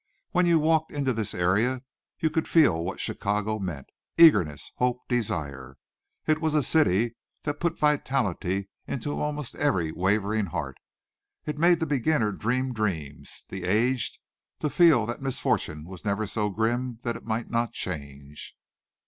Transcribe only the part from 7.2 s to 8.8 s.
that put vitality